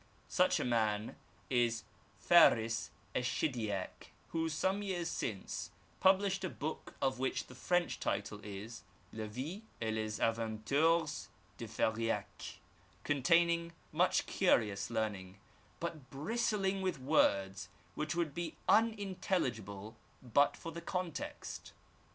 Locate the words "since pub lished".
5.09-6.43